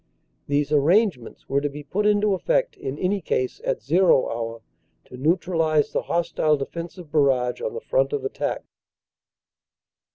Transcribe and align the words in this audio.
These 0.47 0.71
arrangements 0.71 1.47
were 1.47 1.61
to 1.61 1.69
be 1.69 1.83
put 1.83 2.07
into 2.07 2.33
effect, 2.33 2.75
in 2.75 2.97
any 2.97 3.21
case, 3.21 3.61
at 3.63 3.83
"zero" 3.83 4.29
hour, 4.31 4.61
to 5.05 5.15
neutralize 5.15 5.91
the 5.93 6.01
hostile 6.01 6.57
defensive 6.57 7.11
barrage 7.11 7.61
on 7.61 7.75
the 7.75 7.81
front 7.81 8.11
of 8.11 8.25
attack. 8.25 8.63